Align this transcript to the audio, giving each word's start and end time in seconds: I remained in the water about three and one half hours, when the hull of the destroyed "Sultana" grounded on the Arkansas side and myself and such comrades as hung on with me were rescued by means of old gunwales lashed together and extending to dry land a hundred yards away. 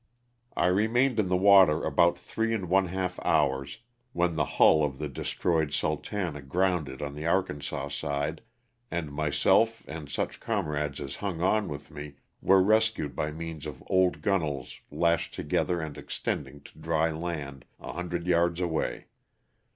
I 0.57 0.65
remained 0.65 1.19
in 1.19 1.27
the 1.27 1.37
water 1.37 1.83
about 1.83 2.17
three 2.17 2.55
and 2.55 2.69
one 2.69 2.87
half 2.87 3.19
hours, 3.23 3.77
when 4.13 4.35
the 4.35 4.45
hull 4.57 4.83
of 4.83 4.97
the 4.97 5.07
destroyed 5.07 5.73
"Sultana" 5.73 6.41
grounded 6.41 7.03
on 7.03 7.13
the 7.13 7.27
Arkansas 7.27 7.89
side 7.89 8.41
and 8.89 9.11
myself 9.13 9.83
and 9.87 10.09
such 10.09 10.39
comrades 10.39 10.99
as 10.99 11.17
hung 11.17 11.41
on 11.43 11.67
with 11.67 11.91
me 11.91 12.15
were 12.41 12.63
rescued 12.63 13.15
by 13.15 13.29
means 13.29 13.67
of 13.67 13.83
old 13.85 14.23
gunwales 14.23 14.79
lashed 14.89 15.35
together 15.35 15.79
and 15.79 15.99
extending 15.99 16.61
to 16.61 16.79
dry 16.79 17.11
land 17.11 17.63
a 17.79 17.93
hundred 17.93 18.25
yards 18.25 18.59
away. 18.59 19.05